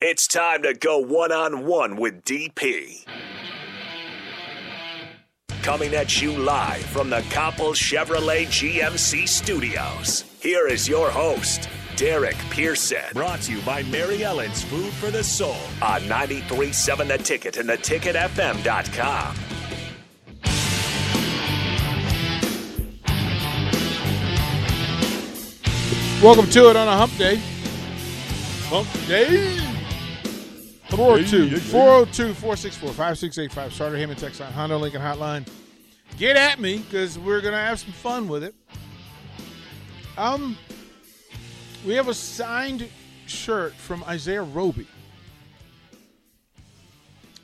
[0.00, 3.04] It's time to go one on one with DP.
[5.62, 10.22] Coming at you live from the Coppel Chevrolet GMC studios.
[10.40, 13.12] Here is your host, Derek Pearson.
[13.12, 15.56] Brought to you by Mary Ellen's Food for the Soul.
[15.82, 19.34] On 93.7 The Ticket and theticketfm.com.
[26.22, 27.42] Welcome to it on a hump day.
[28.68, 29.67] Hump day.
[30.98, 33.72] 402 402 464 5685.
[33.72, 35.48] Starter Heyman text on Honda Lincoln Hotline.
[36.16, 38.52] Get at me because we're going to have some fun with it.
[40.16, 40.58] Um,
[41.86, 42.88] We have a signed
[43.26, 44.88] shirt from Isaiah Roby,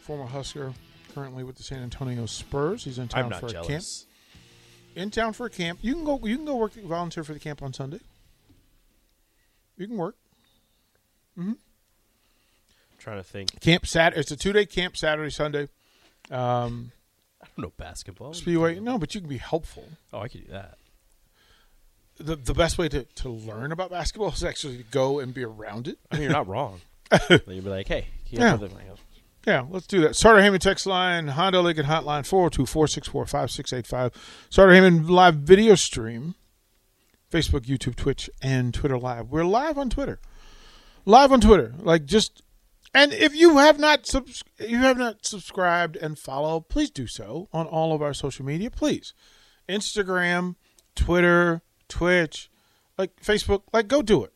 [0.00, 0.72] former Husker,
[1.14, 2.82] currently with the San Antonio Spurs.
[2.82, 3.66] He's in town for a camp.
[4.96, 5.78] In town for a camp.
[5.80, 6.18] You can go.
[6.24, 8.00] You can go work volunteer for the camp on Sunday.
[9.76, 10.16] You can work.
[13.04, 13.60] Trying to think.
[13.60, 14.16] Camp Sat.
[14.16, 15.68] It's a two day camp Saturday Sunday.
[16.30, 16.90] Um,
[17.42, 18.32] I don't know basketball.
[18.34, 18.80] Speedway.
[18.80, 19.86] No, but you can be helpful.
[20.12, 20.78] Oh, I could do that.
[22.16, 25.44] The the best way to, to learn about basketball is actually to go and be
[25.44, 25.98] around it.
[26.10, 26.80] I mean, you're not wrong.
[27.30, 28.48] You'd be like, hey, can you Yeah.
[28.50, 28.74] help with it?
[28.76, 28.98] Like,
[29.46, 30.16] Yeah, let's do that.
[30.16, 34.46] Starter Heyman text line, Honda Lincoln hotline, 402 464 5685.
[34.48, 36.34] Starter Heyman live video stream,
[37.30, 39.30] Facebook, YouTube, Twitch, and Twitter live.
[39.30, 40.20] We're live on Twitter.
[41.04, 41.74] Live on Twitter.
[41.78, 42.43] Like just
[42.94, 47.48] and if you have not subs- you have not subscribed and follow, please do so
[47.52, 49.12] on all of our social media, please.
[49.68, 50.54] Instagram,
[50.94, 52.50] Twitter, Twitch,
[52.96, 54.32] like Facebook, like go do it.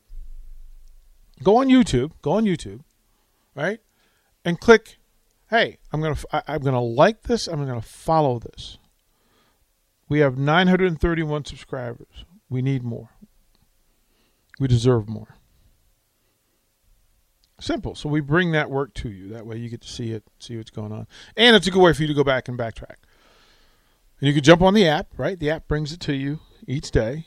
[1.43, 2.81] Go on YouTube, go on YouTube,
[3.55, 3.81] right?
[4.45, 4.99] and click
[5.51, 8.79] hey i'm gonna I, i'm gonna like this i'm gonna follow this
[10.09, 13.11] we have 931 subscribers we need more
[14.59, 15.37] we deserve more
[17.61, 20.23] simple so we bring that work to you that way you get to see it
[20.39, 22.59] see what's going on and it's a good way for you to go back and
[22.59, 22.97] backtrack
[24.21, 26.91] and you can jump on the app right the app brings it to you each
[26.91, 27.25] day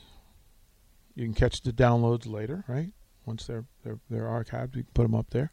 [1.14, 2.92] you can catch the downloads later right
[3.26, 5.52] once they're they're, they're archived you can put them up there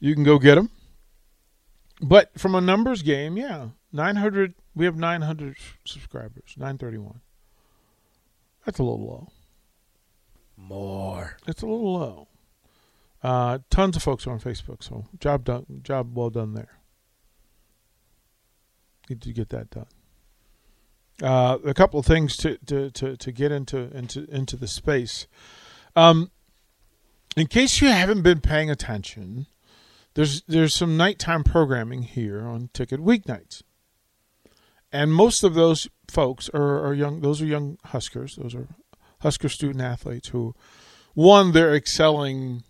[0.00, 0.70] you can go get them.
[2.00, 4.54] But from a numbers game, yeah, 900.
[4.74, 7.20] We have 900 subscribers, 931.
[8.64, 9.28] That's a little low.
[10.56, 11.36] More.
[11.46, 12.28] It's a little low.
[13.22, 15.80] Uh, tons of folks are on Facebook, so job done.
[15.82, 16.78] Job well done there.
[19.08, 19.86] Need to get that done.
[21.22, 25.26] Uh, a couple of things to, to, to, to get into into into the space.
[25.94, 26.30] Um,
[27.36, 29.46] in case you haven't been paying attention,
[30.14, 33.62] there's there's some nighttime programming here on Ticket weeknights,
[34.90, 37.20] and most of those folks are, are young.
[37.20, 38.36] Those are young Huskers.
[38.36, 38.68] Those are
[39.20, 40.54] Husker student athletes who,
[41.12, 42.64] one, they're excelling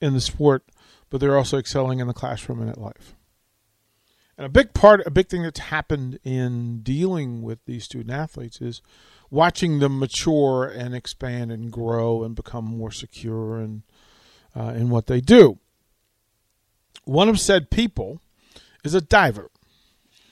[0.00, 0.64] in the sport,
[1.08, 3.14] but they're also excelling in the classroom and at life.
[4.36, 8.60] And a big part, a big thing that's happened in dealing with these student athletes
[8.62, 8.80] is
[9.30, 13.82] watching them mature and expand and grow and become more secure and
[14.56, 15.58] uh, in what they do.
[17.04, 18.20] One of said people
[18.82, 19.50] is a diver.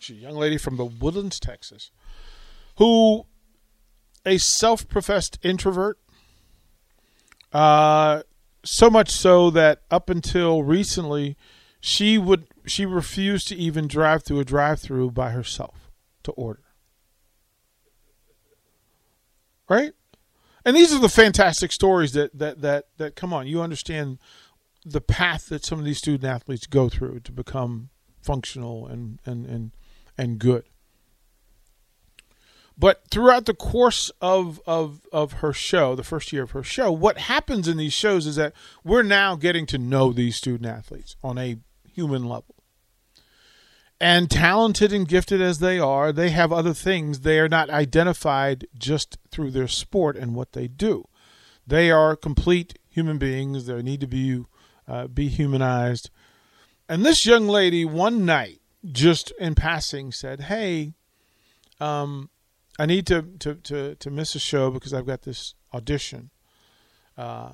[0.00, 1.90] She's a young lady from the Woodlands, Texas,
[2.76, 3.26] who
[4.25, 5.98] a self-professed introvert.
[7.52, 8.22] Uh,
[8.68, 11.36] so much so that up until recently,
[11.80, 15.90] she would she refused to even drive through a drive-through by herself
[16.22, 16.62] to order.
[19.68, 19.92] Right,
[20.64, 23.46] and these are the fantastic stories that that that that come on.
[23.46, 24.18] You understand
[24.84, 27.88] the path that some of these student athletes go through to become
[28.20, 29.72] functional and and and
[30.16, 30.64] and good.
[32.78, 36.92] But throughout the course of, of of her show, the first year of her show,
[36.92, 38.52] what happens in these shows is that
[38.84, 41.56] we're now getting to know these student athletes on a
[41.92, 42.54] human level.
[44.00, 47.20] And talented and gifted as they are, they have other things.
[47.20, 51.08] They are not identified just through their sport and what they do.
[51.66, 53.66] They are complete human beings.
[53.66, 54.44] They need to be
[54.86, 56.10] uh, be humanized.
[56.88, 60.94] And this young lady, one night, just in passing, said, "Hey,
[61.80, 62.30] um,
[62.78, 66.30] I need to, to, to, to miss a show because I've got this audition.
[67.16, 67.50] Uh,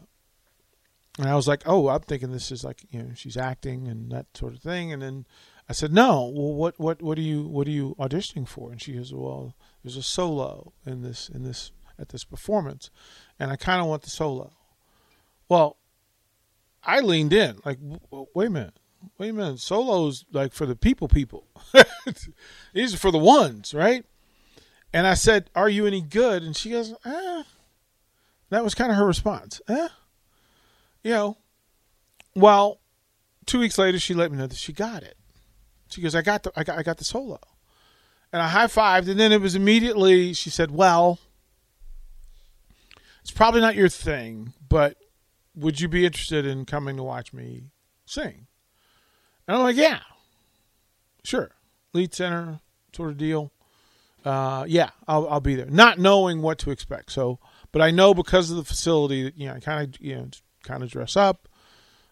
[1.19, 4.11] and I was like, oh, I'm thinking this is like, you know, she's acting and
[4.11, 4.93] that sort of thing.
[4.93, 5.26] And then
[5.69, 8.71] I said, no, well, what, what, what are you, what are you auditioning for?
[8.71, 12.91] And she goes, well, there's a solo in this, in this, at this performance.
[13.38, 14.53] And I kind of want the solo.
[15.49, 15.79] Well,
[16.82, 17.79] I leaned in like,
[18.35, 18.79] wait a minute.
[19.19, 19.61] Wait a minute.
[19.61, 21.47] Solos like for the people, people.
[22.75, 24.05] These are for the ones, right?
[24.94, 26.44] And I said, Are you any good?
[26.44, 27.43] And she goes, Eh.
[28.50, 29.61] That was kind of her response.
[29.69, 29.88] Eh.
[31.02, 31.37] You know,
[32.37, 32.81] well,
[33.44, 35.17] two weeks later, she let me know that she got it.
[35.91, 37.41] She goes, I got the, I got, I got the solo.
[38.32, 41.19] And I high fived, and then it was immediately, she said, Well,
[43.20, 44.97] it's probably not your thing, but
[45.56, 47.64] would you be interested in coming to watch me
[48.06, 48.47] sing?
[49.49, 50.00] And I'm like, Yeah,
[51.25, 51.50] sure.
[51.93, 52.61] Lead center
[52.93, 53.50] sort of deal
[54.25, 55.67] uh, yeah, I'll, I'll be there.
[55.67, 57.12] Not knowing what to expect.
[57.12, 57.38] So,
[57.73, 60.29] but I know because of the facility you know, I kind of you know
[60.62, 61.49] kind of dress up.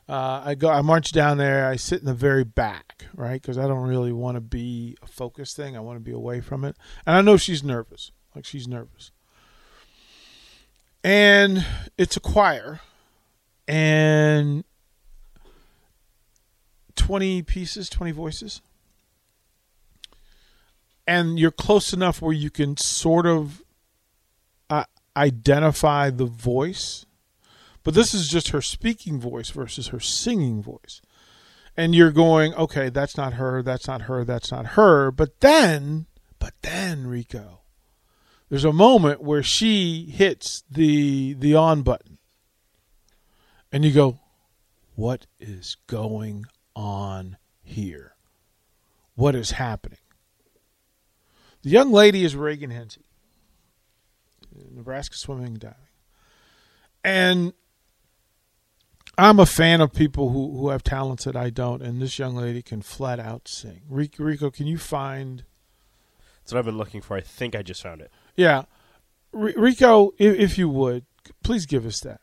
[0.08, 1.66] Uh, I go, I march down there.
[1.66, 3.40] I sit in the very back, right?
[3.40, 5.76] Because I don't really want to be a focus thing.
[5.76, 6.76] I want to be away from it.
[7.06, 9.10] And I know she's nervous, like she's nervous.
[11.04, 11.64] And
[11.96, 12.80] it's a choir,
[13.66, 14.64] and
[16.94, 18.60] twenty pieces, twenty voices
[21.06, 23.62] and you're close enough where you can sort of
[24.70, 24.84] uh,
[25.16, 27.06] identify the voice.
[27.82, 31.02] But this is just her speaking voice versus her singing voice.
[31.76, 35.10] And you're going, okay, that's not her, that's not her, that's not her.
[35.10, 36.06] But then,
[36.38, 37.60] but then, Rico,
[38.50, 42.18] there's a moment where she hits the the on button.
[43.72, 44.18] And you go,
[44.94, 46.44] what is going
[46.76, 48.16] on here?
[49.14, 50.01] What is happening?
[51.62, 52.98] The young lady is Reagan Hinze,
[54.74, 55.76] Nebraska Swimming and Diving.
[57.04, 57.52] And
[59.16, 62.34] I'm a fan of people who, who have talents that I don't, and this young
[62.34, 63.82] lady can flat out sing.
[63.88, 65.44] Rico, can you find.
[66.40, 67.16] That's what I've been looking for.
[67.16, 68.10] I think I just found it.
[68.36, 68.64] Yeah.
[69.32, 71.04] Rico, if, if you would,
[71.42, 72.20] please give us that.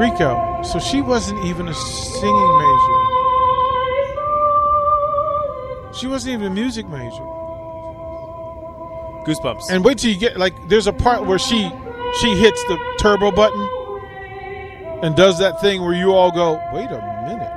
[0.00, 0.62] Rico.
[0.62, 3.00] So she wasn't even a singing major.
[5.92, 7.26] She wasn't even a music major.
[9.26, 9.70] Goosebumps.
[9.70, 11.70] And wait till you get like there's a part where she
[12.20, 13.68] she hits the turbo button
[15.02, 17.49] and does that thing where you all go, wait a minute.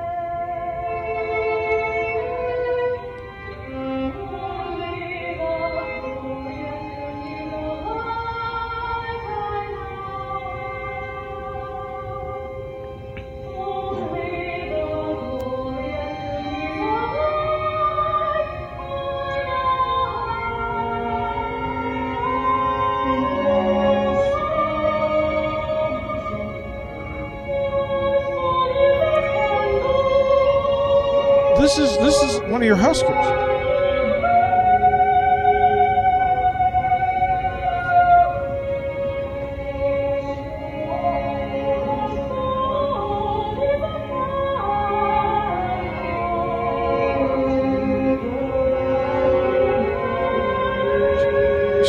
[32.54, 33.10] One of your Huskers.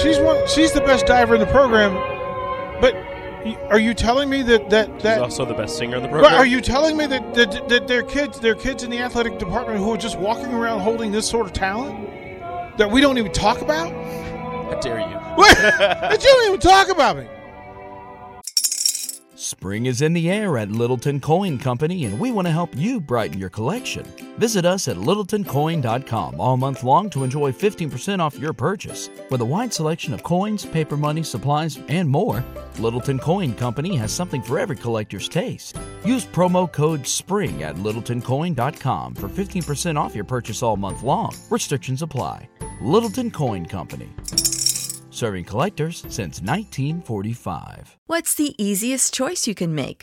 [0.01, 0.47] She's one.
[0.49, 2.14] She's the best diver in the program.
[3.45, 6.09] But y- are you telling me that that She's also the best singer in the
[6.09, 6.35] But program.
[6.41, 9.79] are you telling me that, that that their kids, their kids in the athletic department
[9.79, 12.09] who are just walking around holding this sort of talent
[12.79, 13.93] that we don't even talk about?
[13.93, 15.05] How dare you?
[15.35, 15.57] What?
[15.59, 17.27] that you don't even talk about me.
[19.35, 23.01] Spring is in the air at Littleton Coin Company, and we want to help you
[23.01, 24.05] brighten your collection.
[24.39, 29.11] Visit us at littletoncoin.com all month long to enjoy 15% off your purchase.
[29.31, 32.45] With a wide selection of coins, paper money, supplies, and more,
[32.79, 35.77] Littleton Coin Company has something for every collector's taste.
[36.05, 41.33] Use promo code SPRING at littletoncoin.com for 15% off your purchase all month long.
[41.51, 42.49] Restrictions apply.
[42.81, 44.09] Littleton Coin Company.
[45.11, 47.99] Serving collectors since 1945.
[48.07, 50.03] What's the easiest choice you can make?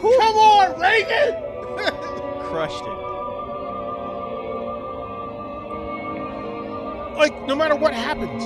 [0.00, 1.34] Come on, Reagan!
[2.48, 3.10] Crushed it.
[7.20, 8.44] like no matter what happens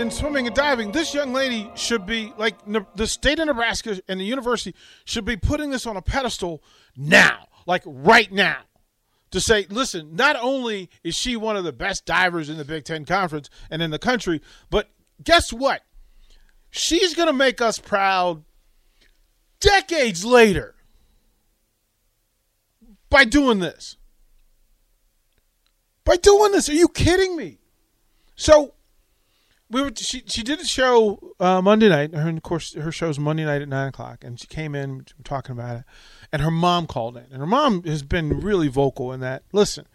[0.00, 2.56] in swimming and diving, this young lady should be like
[2.96, 6.60] the state of Nebraska and the university should be putting this on a pedestal
[6.96, 8.62] now, like right now,
[9.30, 12.84] to say, listen, not only is she one of the best divers in the Big
[12.84, 14.90] Ten Conference and in the country, but
[15.22, 15.82] guess what?
[16.70, 18.42] She's going to make us proud
[19.62, 20.74] decades later
[23.08, 23.96] by doing this
[26.04, 26.68] by doing this.
[26.68, 27.58] Are you kidding me?
[28.36, 28.74] So
[29.70, 29.92] we were.
[29.96, 32.14] She she did a show uh, Monday night.
[32.14, 35.52] Her of course her show's Monday night at nine o'clock, and she came in talking
[35.52, 35.84] about it.
[36.32, 39.42] And her mom called in, and her mom has been really vocal in that.
[39.52, 39.86] Listen,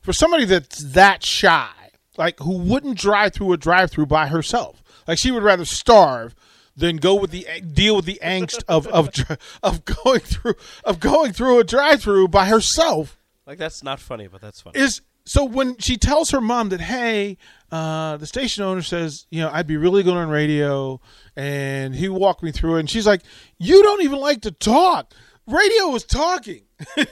[0.00, 1.70] for somebody that's that shy,
[2.16, 6.34] like who wouldn't drive through a drive-through by herself, like she would rather starve
[6.76, 9.10] than go with the deal with the angst of of
[9.62, 13.18] of going through of going through a drive-through by herself.
[13.46, 14.78] Like that's not funny, but that's funny.
[14.78, 17.36] is so when she tells her mom that hey
[17.70, 21.00] uh, the station owner says you know i'd be really good on radio
[21.36, 23.22] and he walked me through it and she's like
[23.58, 25.14] you don't even like to talk.
[25.46, 26.62] Radio is talking.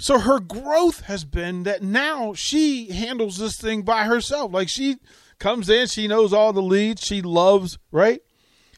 [0.00, 4.50] So her growth has been that now she handles this thing by herself.
[4.50, 4.96] Like she
[5.40, 8.20] comes in she knows all the leads she loves right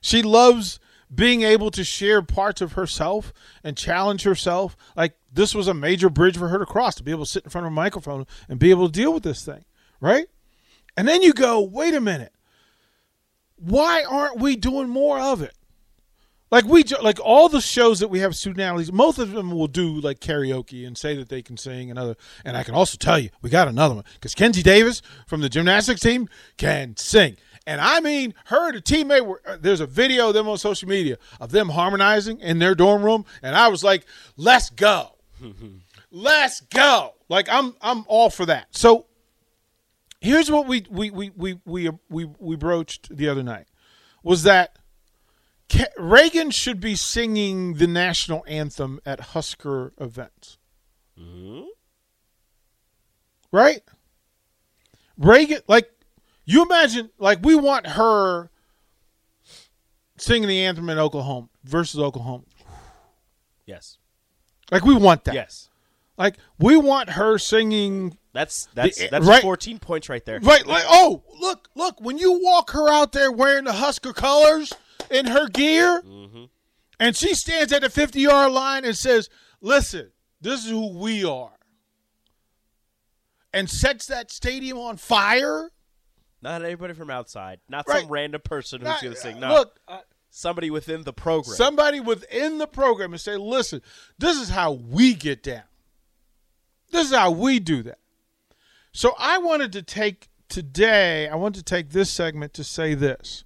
[0.00, 0.80] she loves
[1.14, 4.76] being able to share parts of herself and challenge herself.
[4.96, 7.44] Like this was a major bridge for her to cross to be able to sit
[7.44, 9.64] in front of a microphone and be able to deal with this thing,
[10.00, 10.26] right?
[10.96, 12.32] And then you go, wait a minute.
[13.56, 15.54] Why aren't we doing more of it?
[16.52, 19.66] Like we like all the shows that we have student athletes, most of them will
[19.66, 22.14] do like karaoke and say that they can sing another.
[22.44, 25.48] And I can also tell you, we got another one because Kenzie Davis from the
[25.48, 26.28] gymnastics team
[26.58, 27.36] can sing.
[27.66, 29.40] And I mean, her and a teammate were.
[29.46, 33.02] uh, There's a video of them on social media of them harmonizing in their dorm
[33.02, 34.04] room, and I was like,
[34.36, 35.16] "Let's go,
[36.10, 38.66] let's go!" Like I'm, I'm all for that.
[38.76, 39.06] So
[40.20, 43.66] here's what we we we we we we, we broached the other night
[44.22, 44.76] was that
[45.96, 50.58] Reagan should be singing the national anthem at Husker events.
[51.18, 51.62] Hmm?
[53.50, 53.82] Right?
[55.18, 55.90] Reagan, like,
[56.44, 58.50] you imagine, like, we want her
[60.16, 62.44] singing the anthem in Oklahoma versus Oklahoma.
[63.66, 63.98] Yes.
[64.70, 65.34] Like, we want that.
[65.34, 65.68] Yes.
[66.16, 70.40] Like, we want her singing That's that's The- that's right- 14 points right there.
[70.40, 74.72] Right, like oh, look, look, when you walk her out there wearing the Husker colors
[75.12, 76.02] in her gear,
[76.98, 79.28] and she stands at the 50 yard line and says,
[79.60, 81.52] Listen, this is who we are,
[83.52, 85.70] and sets that stadium on fire.
[86.40, 87.60] Not anybody from outside.
[87.68, 88.00] Not Right.
[88.00, 89.38] some random person who's going to sing.
[89.38, 89.48] No.
[89.54, 90.00] Look, uh,
[90.30, 91.54] somebody within the program.
[91.56, 93.80] somebody within the program and say, Listen,
[94.18, 95.62] this is how we get down.
[96.90, 97.98] This is how we do that.
[98.92, 103.44] So I wanted to take today, I wanted to take this segment to say this.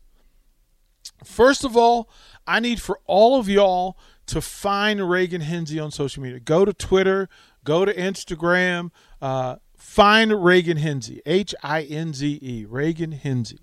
[1.24, 2.08] First of all,
[2.46, 6.40] I need for all of y'all to find Reagan Hinze on social media.
[6.40, 7.28] Go to Twitter,
[7.66, 8.92] Go to Instagram.
[9.20, 13.58] Uh, find Reagan Hinze, H I N Z E, Reagan Hinze.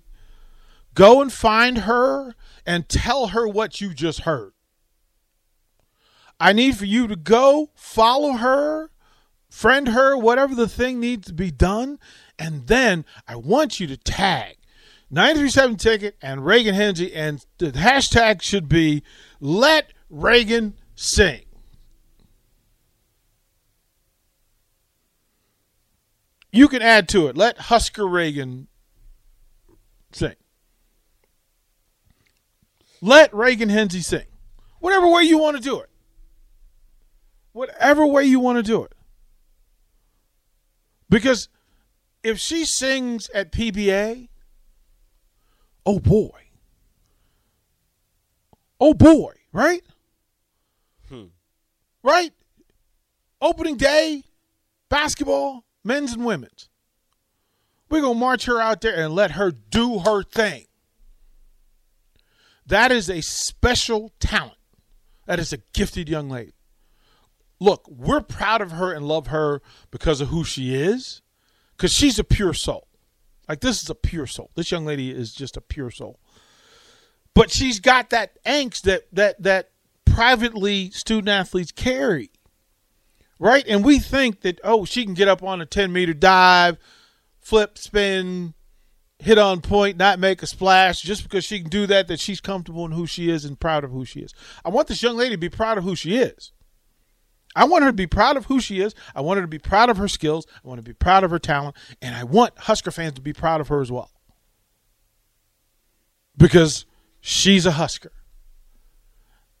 [0.92, 4.52] Go and find her and tell her what you just heard.
[6.38, 8.90] I need for you to go follow her,
[9.48, 11.98] friend her, whatever the thing needs to be done.
[12.38, 14.58] And then I want you to tag
[15.14, 17.10] 937 ticket and Reagan Hinze.
[17.14, 19.04] And the hashtag should be
[19.40, 21.42] let Reagan sing.
[26.50, 27.36] You can add to it.
[27.36, 28.66] Let Husker Reagan
[30.12, 30.34] sing.
[33.00, 34.26] Let Reagan Hinze sing.
[34.80, 35.90] Whatever way you want to do it.
[37.52, 38.92] Whatever way you want to do it.
[41.08, 41.48] Because
[42.24, 44.28] if she sings at PBA,
[45.86, 46.30] oh boy.
[48.80, 49.82] Oh boy, right?
[51.08, 51.26] Hmm.
[52.02, 52.32] Right?
[53.40, 54.24] Opening day,
[54.88, 56.68] basketball, men's and women's.
[57.88, 60.64] We're going to march her out there and let her do her thing.
[62.66, 64.58] That is a special talent.
[65.26, 66.54] That is a gifted young lady.
[67.60, 71.22] Look, we're proud of her and love her because of who she is,
[71.76, 72.88] because she's a pure soul.
[73.48, 74.50] Like, this is a pure soul.
[74.54, 76.18] This young lady is just a pure soul.
[77.34, 79.70] But she's got that angst that, that, that
[80.06, 82.30] privately student athletes carry,
[83.38, 83.64] right?
[83.66, 86.78] And we think that, oh, she can get up on a 10 meter dive,
[87.40, 88.54] flip, spin,
[89.18, 92.40] hit on point, not make a splash just because she can do that, that she's
[92.40, 94.32] comfortable in who she is and proud of who she is.
[94.64, 96.52] I want this young lady to be proud of who she is.
[97.56, 98.94] I want her to be proud of who she is.
[99.14, 100.46] I want her to be proud of her skills.
[100.64, 101.76] I want to be proud of her talent.
[102.02, 104.10] And I want Husker fans to be proud of her as well.
[106.36, 106.84] Because
[107.20, 108.12] she's a Husker.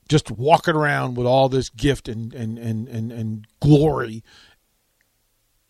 [0.08, 4.22] Just walking around with all this gift and, and, and, and, and glory,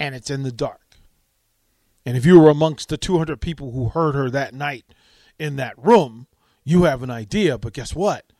[0.00, 0.80] and it's in the dark.
[2.04, 4.84] And if you were amongst the 200 people who heard her that night
[5.38, 6.26] in that room,
[6.64, 7.58] you have an idea.
[7.58, 8.32] But guess what?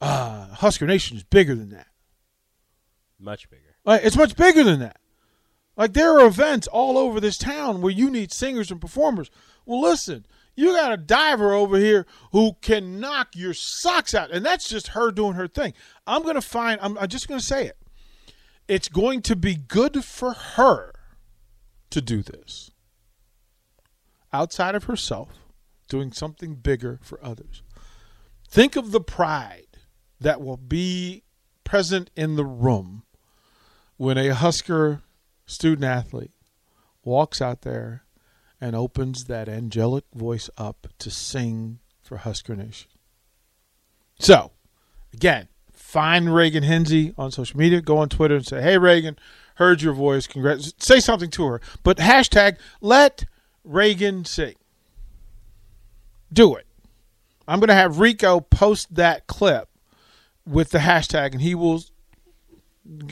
[0.00, 1.88] Uh, Husker Nation is bigger than that.
[3.18, 3.76] Much bigger.
[3.84, 4.98] Like, it's much bigger than that.
[5.76, 9.30] Like there are events all over this town where you need singers and performers.
[9.66, 14.46] Well, listen, you got a diver over here who can knock your socks out, and
[14.46, 15.74] that's just her doing her thing.
[16.06, 16.80] I'm gonna find.
[16.80, 17.76] I'm, I'm just gonna say it.
[18.68, 20.92] It's going to be good for her
[21.90, 22.70] to do this
[24.32, 25.30] outside of herself,
[25.88, 27.62] doing something bigger for others.
[28.48, 29.66] Think of the pride
[30.20, 31.23] that will be
[31.64, 33.02] present in the room
[33.96, 35.02] when a Husker
[35.46, 36.32] student athlete
[37.04, 38.04] walks out there
[38.60, 42.90] and opens that angelic voice up to sing for Husker Nation.
[44.18, 44.52] So,
[45.12, 47.80] again, find Reagan Hinze on social media.
[47.80, 49.18] Go on Twitter and say, "Hey, Reagan,
[49.56, 50.26] heard your voice.
[50.26, 53.24] Congrats." Say something to her, but hashtag let
[53.64, 54.54] Reagan sing.
[56.32, 56.66] Do it.
[57.46, 59.68] I'm going to have Rico post that clip
[60.46, 61.82] with the hashtag, and he will.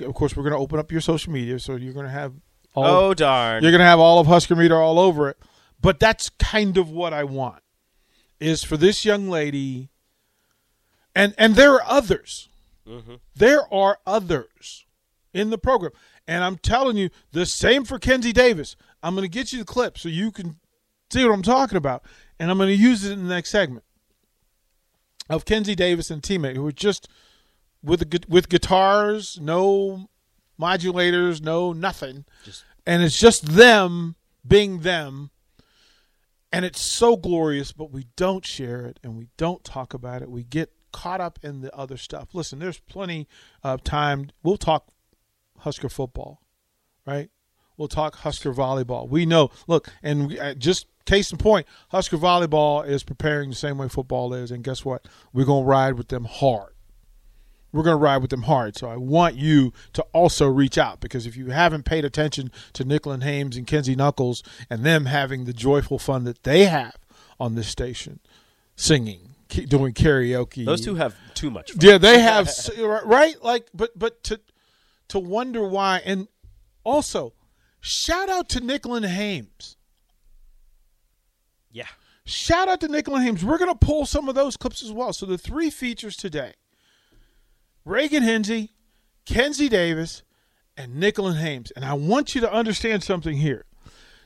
[0.04, 2.34] Of course, we're going to open up your social media, so you're going to have
[2.74, 2.84] all.
[2.84, 3.62] Oh darn!
[3.62, 5.38] You're going to have all of Husker Meter all over it.
[5.80, 7.62] But that's kind of what I want
[8.38, 9.88] is for this young lady
[11.14, 12.48] and and there are others.
[12.86, 13.14] Mm-hmm.
[13.34, 14.84] There are others
[15.32, 15.92] in the program.
[16.26, 18.76] And I'm telling you, the same for Kenzie Davis.
[19.02, 20.60] I'm going to get you the clip so you can
[21.12, 22.04] see what I'm talking about.
[22.38, 23.84] And I'm going to use it in the next segment
[25.28, 27.08] of Kenzie Davis and teammate who are just
[27.82, 30.08] with with guitars, no
[30.60, 32.24] modulators, no nothing,
[32.86, 34.16] and it's just them
[34.46, 35.30] being them,
[36.52, 37.72] and it's so glorious.
[37.72, 40.30] But we don't share it and we don't talk about it.
[40.30, 42.34] We get caught up in the other stuff.
[42.34, 43.26] Listen, there's plenty
[43.62, 44.30] of time.
[44.42, 44.88] We'll talk
[45.58, 46.42] Husker football,
[47.06, 47.30] right?
[47.76, 49.08] We'll talk Husker volleyball.
[49.08, 49.50] We know.
[49.66, 53.88] Look, and we, uh, just case in point, Husker volleyball is preparing the same way
[53.88, 55.06] football is, and guess what?
[55.32, 56.71] We're gonna ride with them hard.
[57.72, 58.76] We're gonna ride with them hard.
[58.76, 62.84] So I want you to also reach out because if you haven't paid attention to
[62.84, 66.96] Nicklin Hames and Kenzie Knuckles and them having the joyful fun that they have
[67.40, 68.20] on this station,
[68.76, 71.72] singing, doing karaoke, Those two have too much.
[71.72, 71.78] Fun.
[71.80, 72.50] yeah, they have
[73.04, 73.42] right.
[73.42, 74.40] Like, but but to
[75.08, 76.28] to wonder why, and
[76.84, 77.32] also
[77.80, 79.76] shout out to Nicklin Hames.
[81.70, 81.86] Yeah.
[82.24, 83.44] Shout out to Nicklin Hames.
[83.44, 85.12] We're gonna pull some of those clips as well.
[85.12, 86.52] So the three features today:
[87.84, 88.70] Reagan Hinze,
[89.24, 90.22] Kenzie Davis,
[90.76, 91.70] and Nicklin Hames.
[91.72, 93.64] And I want you to understand something here.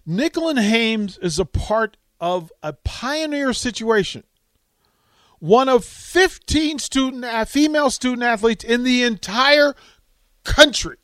[0.07, 4.25] Nicklin Hames is a part of a pioneer situation
[5.39, 9.75] one of 15 student uh, female student athletes in the entire
[10.45, 10.97] country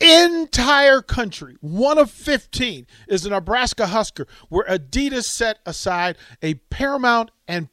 [0.00, 7.30] entire country, one of 15, is a Nebraska Husker, where Adidas set aside a paramount
[7.48, 7.68] and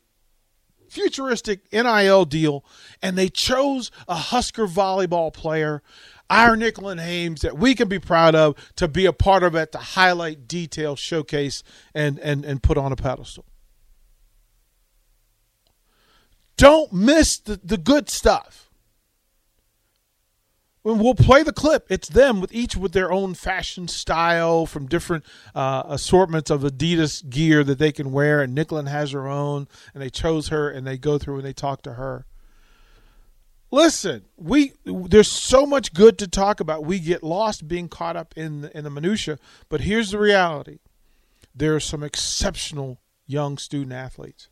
[0.91, 2.65] futuristic NIL deal,
[3.01, 5.81] and they chose a Husker volleyball player,
[6.29, 9.71] our Nicklin Hames, that we can be proud of to be a part of it,
[9.71, 11.63] to highlight, detail, showcase,
[11.95, 13.45] and, and, and put on a pedestal.
[16.57, 18.69] Don't miss the, the good stuff.
[20.83, 21.85] We'll play the clip.
[21.89, 27.27] It's them with each with their own fashion style from different uh, assortments of Adidas
[27.29, 28.41] gear that they can wear.
[28.41, 31.53] And Nicklin has her own, and they chose her, and they go through and they
[31.53, 32.25] talk to her.
[33.69, 36.83] Listen, we there's so much good to talk about.
[36.83, 39.37] We get lost being caught up in the, in the minutia.
[39.69, 40.79] But here's the reality:
[41.55, 44.49] there are some exceptional young student athletes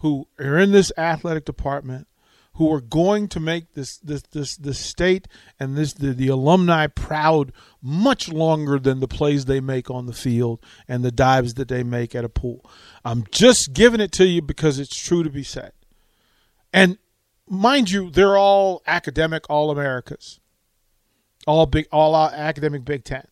[0.00, 2.06] who are in this athletic department
[2.54, 5.26] who are going to make this this this this state
[5.58, 10.12] and this the, the alumni proud much longer than the plays they make on the
[10.12, 12.64] field and the dives that they make at a pool.
[13.04, 15.72] I'm just giving it to you because it's true to be said.
[16.72, 16.98] And
[17.48, 20.40] mind you, they're all academic all Americas.
[21.46, 23.26] All big all uh, academic Big 10.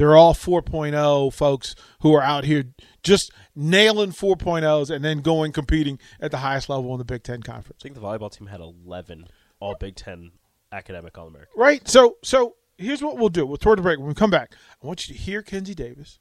[0.00, 2.64] They're all 4.0 folks who are out here
[3.02, 7.42] just nailing 4.0s and then going competing at the highest level in the Big Ten
[7.42, 7.82] conference.
[7.82, 9.26] I think the volleyball team had 11
[9.60, 10.30] all Big Ten
[10.72, 11.52] academic All American.
[11.54, 11.86] Right.
[11.86, 13.44] So so here's what we'll do.
[13.44, 13.98] We'll toward the break.
[13.98, 16.18] When we come back, I want you to hear Kenzie Davis,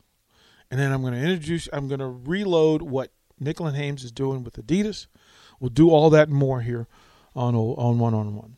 [0.70, 1.70] and then I'm going to introduce.
[1.72, 5.08] I'm going to reload what Nicklin Hames is doing with Adidas.
[5.62, 6.90] We'll do all that and more here
[7.34, 8.58] on on one on one.